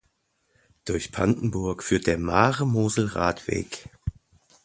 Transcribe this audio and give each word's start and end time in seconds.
Durch 0.83 1.11
Pantenburg 1.11 1.83
führt 1.83 2.07
der 2.07 2.17
Maare-Mosel-Radweg. 2.17 3.87